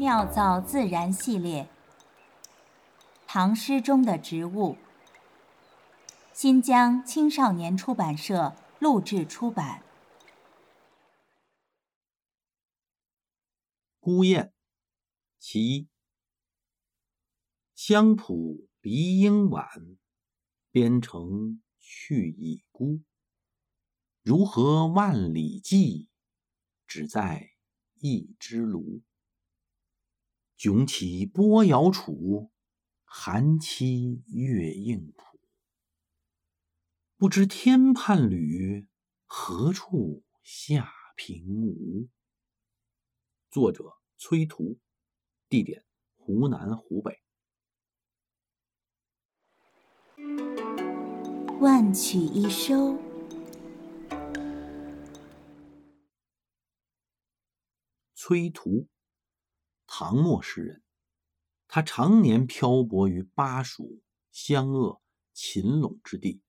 [0.00, 1.68] 妙造自然系列，
[3.26, 4.78] 唐诗中的植物。
[6.32, 9.82] 新疆青少年出版社录制出版。
[14.00, 14.54] 孤雁，
[15.38, 15.88] 其一。
[17.74, 19.68] 乡浦离莺晚，
[20.70, 23.02] 边城去已孤。
[24.22, 26.08] 如何万里寄？
[26.86, 27.50] 只在
[27.96, 29.02] 一枝芦。
[30.60, 32.50] 迥起波摇楚，
[33.04, 35.40] 寒凄月映浦。
[37.16, 38.86] 不知天畔旅，
[39.24, 42.08] 何处下平芜？
[43.50, 44.78] 作者：崔涂，
[45.48, 45.86] 地点：
[46.18, 47.22] 湖南、湖北。
[51.58, 52.98] 万曲一收。
[58.14, 58.86] 崔涂，
[60.02, 60.82] 唐末诗人，
[61.68, 64.00] 他常年漂泊于巴蜀、
[64.32, 65.02] 湘鄂、
[65.34, 66.40] 秦陇之地，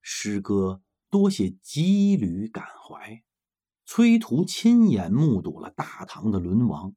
[0.00, 3.22] 诗歌多写羁旅感怀。
[3.84, 6.96] 崔涂亲眼目睹了大唐的沦亡，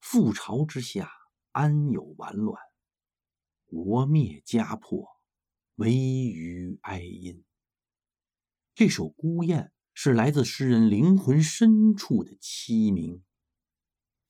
[0.00, 1.12] 覆巢之下，
[1.52, 2.58] 安有完卵？
[3.66, 5.06] 国灭家破。
[5.74, 7.44] 惟余哀音。
[8.74, 13.22] 这首《孤雁》是来自诗人灵魂深处的凄鸣。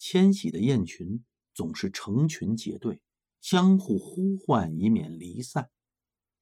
[0.08, 3.00] 迁徙的雁群总是成群结队，
[3.40, 5.68] 相互呼唤，以免离散。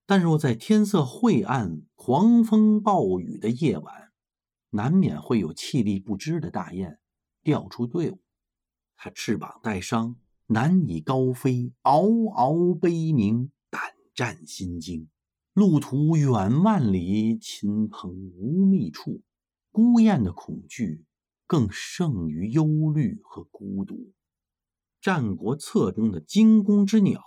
[0.05, 4.13] 但若在天色晦暗、狂风暴雨的夜晚，
[4.69, 6.99] 难免会有气力不支的大雁
[7.43, 8.21] 掉出队伍。
[8.97, 10.17] 它翅膀带伤，
[10.49, 12.03] 难以高飞，嗷
[12.35, 13.51] 嗷悲鸣。
[13.71, 13.81] 胆
[14.15, 15.09] 战心惊，
[15.55, 19.23] 路途远万里，亲朋无觅处。
[19.71, 21.07] 孤雁的恐惧
[21.47, 23.95] 更胜于忧虑和孤独。
[25.01, 27.23] 《战国策》中的惊弓之鸟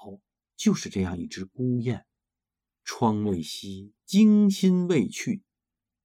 [0.55, 2.05] 就是这样一只孤雁，
[2.83, 5.43] 窗未息，惊心未去，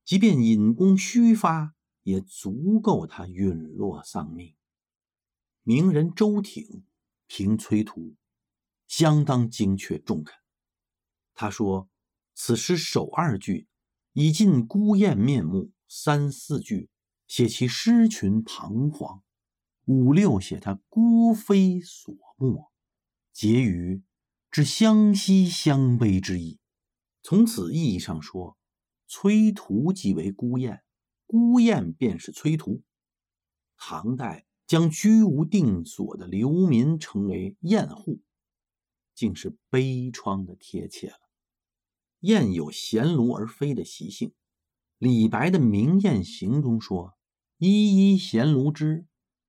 [0.04, 4.54] 即便引弓虚发，也足够它陨落丧命。
[5.62, 6.84] 名人周挺
[7.26, 8.16] 评崔涂，
[8.86, 10.34] 相当精确中肯。
[11.32, 11.88] 他说
[12.34, 13.68] ：“此诗首二句
[14.12, 16.90] 已尽孤雁面目，三四句
[17.26, 19.22] 写其诗群彷徨，
[19.86, 22.70] 五六写他孤飞所没，
[23.32, 24.02] 结语
[24.50, 26.58] 之相惜相悲之意。
[27.22, 28.58] 从此意义上说，
[29.06, 30.82] 崔涂即为孤雁，
[31.26, 32.82] 孤雁便是崔涂。
[33.76, 38.20] 唐代将居无定所的流民称为雁户，
[39.14, 41.18] 竟是悲怆的贴切了。”
[42.20, 44.32] 雁有衔炉而飞的习性，
[45.02, 47.14] 李白的《明雁行》中说
[47.58, 49.04] ：“依依衔芦枝，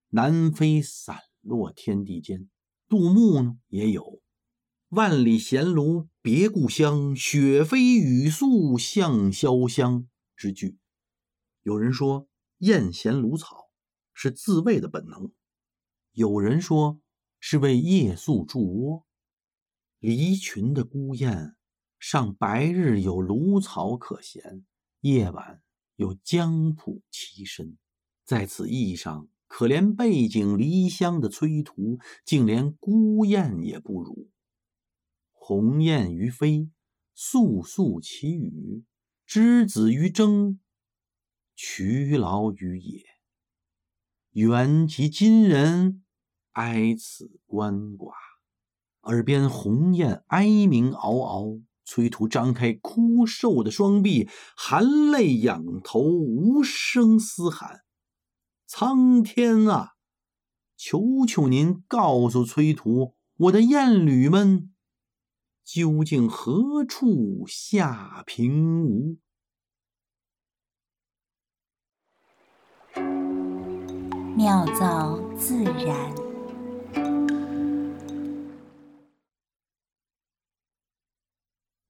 [0.10, 2.50] 南飞散落天地间。”
[2.90, 4.20] 杜牧呢也有
[4.90, 10.80] “万里衔炉别故乡，雪飞雨宿向潇湘”之句。
[11.62, 12.28] 有人说
[12.58, 13.70] 雁衔芦草
[14.12, 15.32] 是自卫的本能，
[16.14, 17.00] 有人说
[17.40, 19.06] 是为夜宿筑窝。
[20.00, 21.56] 离群的孤雁。
[22.00, 24.66] 上白日有芦草可衔，
[25.04, 25.62] 夜晚
[25.98, 27.78] 有江浦栖身。
[28.24, 34.30] 在此意义上，可怜背井离乡的崔涂，竟连孤雁也不如。
[35.34, 36.70] 鸿雁于飞，
[37.14, 38.86] 肃肃其羽；
[39.26, 40.62] 之子于征，
[41.54, 43.04] 劬劳于野。
[44.32, 46.06] 缘及今人，
[46.54, 48.14] 哀此鳏寡。
[49.02, 51.62] 耳边鸿雁哀鸣嗷嗷。
[51.86, 57.82] 崔涂张开枯瘦的双臂，含泪仰头，无声嘶喊
[58.66, 59.94] ：“苍天啊，
[60.78, 64.72] 求求您告诉崔涂，我的雁侣们
[65.64, 69.18] 究竟何处下平芜？”
[74.36, 76.23] 妙造自然。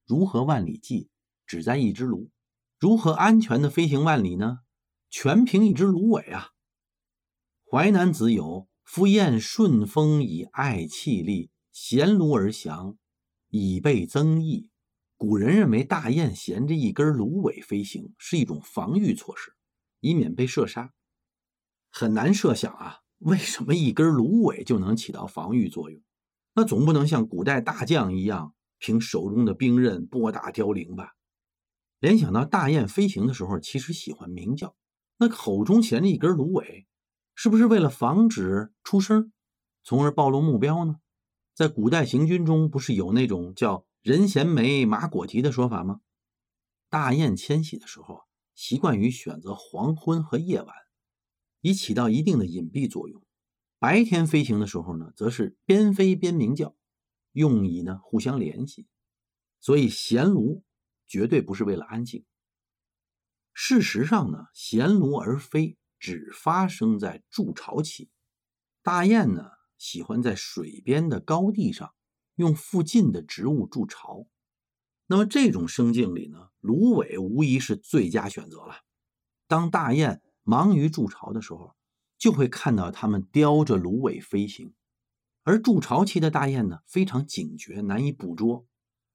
[0.06, 1.08] 如何万里计，
[1.46, 2.30] 只在一只芦？
[2.78, 4.58] 如何安全的飞行万里呢？
[5.08, 6.50] 全凭一只芦苇啊！
[7.70, 12.98] 淮南子有“夫雁顺风以爱气力，衔芦而翔，
[13.48, 14.68] 以备增益”。
[15.16, 19.54] 古人认为大雁衔着一根芦苇飞行是一种防御措施，
[20.00, 20.92] 以免被射杀。
[21.88, 26.02] 很难设想啊，为什么一根芦苇就能起到防御作用？
[26.54, 28.54] 那总不能像古代大将一样。
[28.84, 31.14] 凭手中的兵刃拨打凋零吧。
[32.00, 34.76] 联想到大雁飞行的时候，其实喜欢鸣叫，
[35.16, 36.86] 那口中衔着一根芦苇，
[37.34, 39.32] 是不是为了防止出声？
[39.82, 40.96] 从而暴露目标呢？
[41.54, 46.00] 在古代行军中，不是有那种叫“人衔枚，马裹蹄”的说法吗？
[46.90, 50.74] 大雁迁徙的时候，习惯于选择黄昏和夜晚，
[51.62, 53.22] 以起到一定的隐蔽作用。
[53.78, 56.76] 白天飞行的时候呢，则是边飞边鸣叫，
[57.34, 58.86] 用以呢互相联系。
[59.60, 60.64] 所以衔炉
[61.06, 62.24] 绝对不是为了安静。
[63.52, 68.10] 事实上呢，衔炉而飞只发生在筑巢期。
[68.82, 69.50] 大雁呢？
[69.76, 71.94] 喜欢在水边的高地上
[72.36, 74.26] 用附近的植物筑巢，
[75.06, 78.82] 那么这种生境里呢，芦苇无疑是最佳选择了。
[79.46, 81.74] 当大雁忙于筑巢的时候，
[82.16, 84.72] 就会看到它们叼着芦苇飞行。
[85.44, 88.66] 而筑巢期的大雁呢，非常警觉，难以捕捉，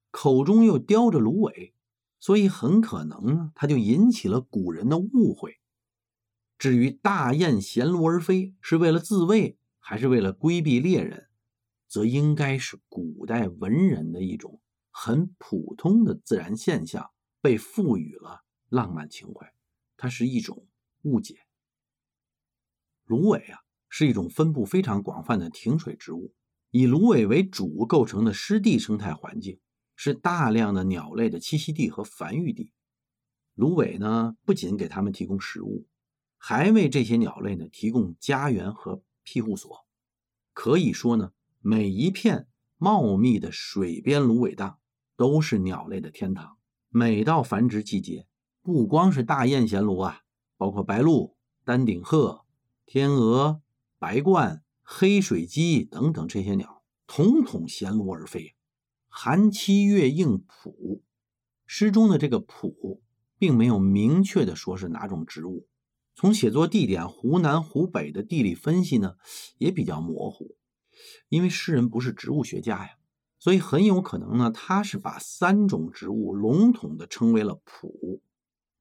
[0.09, 1.75] 口中又叼着芦苇，
[2.19, 5.59] 所以很可能呢，它就引起了古人的误会。
[6.57, 9.57] 至于大雁衔芦而飞是为了自卫。
[9.81, 11.29] 还是为了规避猎人，
[11.87, 14.61] 则应该是古代文人的一种
[14.91, 17.09] 很普通的自然现象，
[17.41, 19.51] 被赋予了浪漫情怀。
[19.97, 20.67] 它是一种
[21.01, 21.39] 误解。
[23.05, 26.33] 芦苇啊，是一种分布非常广泛的挺水植物，
[26.71, 29.59] 以芦苇为主构成的湿地生态环境，
[29.95, 32.71] 是大量的鸟类的栖息地和繁育地。
[33.55, 35.85] 芦苇呢，不仅给它们提供食物，
[36.37, 39.03] 还为这些鸟类呢提供家园和。
[39.31, 39.85] 庇护所，
[40.53, 42.47] 可以说呢，每一片
[42.77, 44.79] 茂密的水边芦苇荡
[45.15, 46.57] 都是鸟类的天堂。
[46.87, 48.25] 每到繁殖季节，
[48.63, 50.21] 不光是大雁衔芦啊，
[50.57, 52.43] 包括白鹭、丹顶鹤、
[52.87, 53.61] 天鹅、
[53.99, 58.55] 白鹳、黑水鸡等等这些鸟，统统衔芦而飞。
[59.09, 61.03] 寒七月应蒲，
[61.65, 63.03] 诗中的这个蒲，
[63.37, 65.67] 并没有明确的说是哪种植物。
[66.15, 69.15] 从写作地点湖南、湖北的地理分析呢，
[69.57, 70.55] 也比较模糊，
[71.27, 72.91] 因为诗人不是植物学家呀，
[73.37, 78.21] 所以很有可能呢，他是把三种植物笼统的称为了蒲。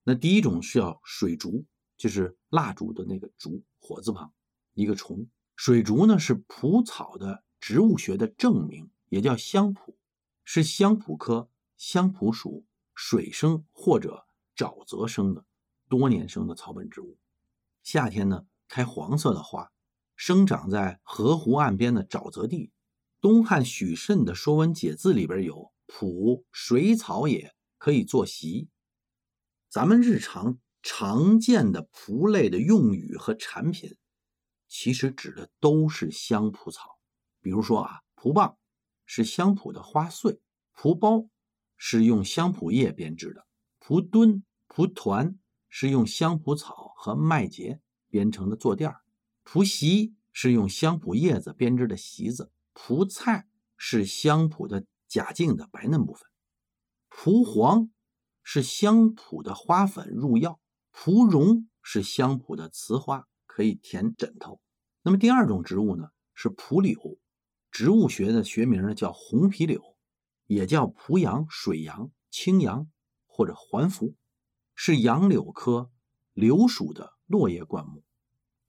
[0.05, 1.65] 那第一种是叫水竹，
[1.97, 4.32] 就是蜡烛的那个竹，火字旁
[4.79, 5.29] 一个虫。
[5.57, 9.99] 水竹呢是蒲草的植物学的正名，也叫香蒲，
[10.45, 12.65] 是香蒲科香蒲属
[12.95, 15.45] 水生或者沼泽生的
[15.89, 17.19] 多年生的草本植物。
[17.83, 19.73] 夏天呢，开黄色的花，
[20.15, 22.71] 生长在河湖岸边的沼泽地。
[23.21, 28.69] 东汉许慎的《说文解字》里边有“蒲，水草也，可以作席”。
[29.69, 33.97] 咱们日常常见的蒲类的用语和产品，
[34.69, 36.99] 其实指的都是香蒲草。
[37.41, 38.56] 比如说啊，蒲棒
[39.06, 40.41] 是香蒲的花穗，
[40.73, 41.29] 蒲包
[41.76, 43.47] 是用香蒲叶编织的，
[43.79, 45.38] 蒲墩、蒲团。
[45.70, 49.03] 是用香蒲草和麦秸编成的坐垫儿，
[49.44, 56.26] 蒲席是用香蒲叶子编织的席子，蒲菜是香蒲的假茎的白嫩部分，
[57.11, 57.91] 蒲黄
[58.43, 60.59] 是香蒲的花粉入药，
[60.91, 64.60] 蒲蓉是香蒲的雌花，可以填枕头。
[65.02, 67.19] 那么第二种植物呢是蒲柳，
[67.72, 69.96] 植物学的学名呢叫红皮柳，
[70.46, 72.88] 也叫蒲杨、水杨、青杨
[73.26, 74.14] 或者环拂。
[74.76, 75.90] 是杨柳科
[76.34, 78.05] 柳属的落叶灌木。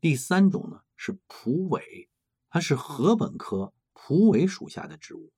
[0.02, 2.10] 第三种呢是蒲苇，
[2.50, 5.32] 它是禾本科蒲苇属下的植物。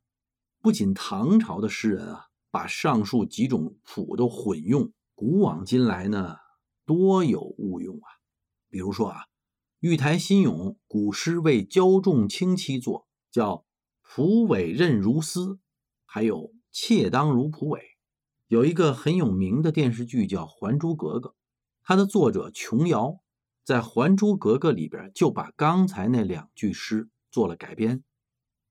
[0.61, 6.37] 不仅唐朝的诗人啊，把上述几种蒲都混用，古往今来呢，
[6.85, 8.07] 多有误用啊。
[8.69, 9.25] 比如说啊，
[9.81, 13.65] 玉台新咏古诗为焦仲卿妻作，叫
[14.05, 15.57] “蒲苇任如丝”，
[16.05, 17.81] 还有“妾当如蒲苇”。
[18.45, 21.29] 有一个很有名的电视剧叫《还珠格格》，
[21.81, 23.21] 它的作者琼瑶
[23.63, 28.03] 在《还珠格格》里边就把刚才那两句诗做了改编，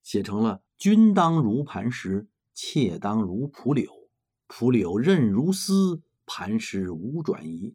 [0.04, 4.08] 写成了“君当如磐石，妾当如蒲柳，
[4.46, 7.74] 蒲柳韧如丝，磐石无转移”。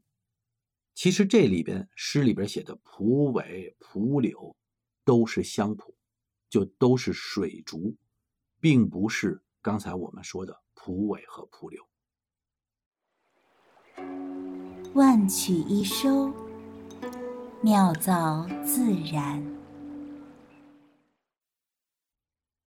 [0.95, 4.55] 其实这里边诗里边写的蒲苇、蒲柳
[5.03, 5.93] 都是香蒲，
[6.49, 7.93] 就都是水竹，
[8.61, 11.85] 并不是刚才我们说的蒲苇和蒲柳。
[14.93, 16.33] 万曲一收，
[17.61, 19.54] 妙造自然。